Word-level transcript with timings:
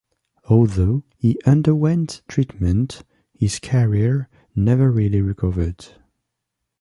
Although 0.49 1.03
he 1.19 1.39
underwent 1.45 2.23
treatment, 2.27 3.03
his 3.33 3.59
career 3.59 4.29
never 4.55 4.89
really 4.89 5.21
recovered. 5.21 5.89